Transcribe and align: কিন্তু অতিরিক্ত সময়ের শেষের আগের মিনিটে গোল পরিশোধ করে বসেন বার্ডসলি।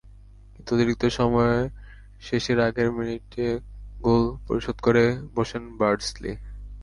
কিন্তু 0.53 0.69
অতিরিক্ত 0.75 1.03
সময়ের 1.17 1.63
শেষের 2.21 2.57
আগের 2.67 2.89
মিনিটে 2.91 3.45
গোল 3.99 4.23
পরিশোধ 4.47 4.77
করে 4.85 5.03
বসেন 5.35 5.63
বার্ডসলি। 5.79 6.31